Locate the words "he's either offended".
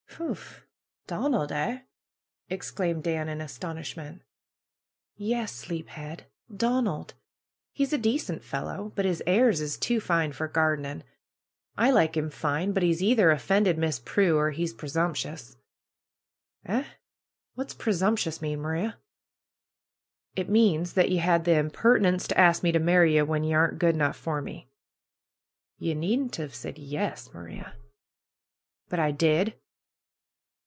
12.83-13.79